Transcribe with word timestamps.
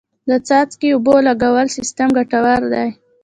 د 0.29 0.31
څاڅکي 0.47 0.89
اوبو 0.93 1.15
لګولو 1.27 1.73
سیستم 1.77 2.07
ګټور 2.17 2.61
دی. 2.73 2.87